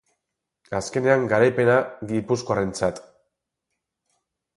[0.77, 1.75] Azkenean, garaipena
[2.13, 3.03] gipuzkoarrentzat.